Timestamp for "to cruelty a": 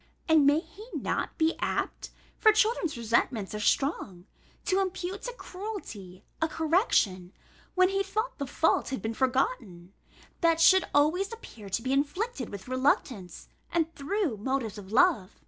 5.21-6.47